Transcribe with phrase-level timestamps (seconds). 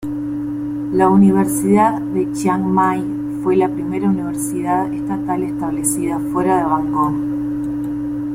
[0.93, 3.03] La Universidad de Chiang Mai
[3.43, 7.13] fue la primera universidad estatal establecida fuera de Bangkok.